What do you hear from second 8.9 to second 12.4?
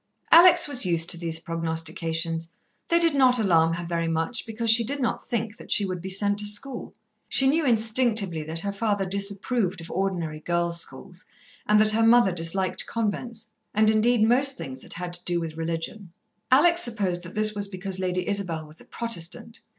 disapproved of ordinary girls' schools, and that her mother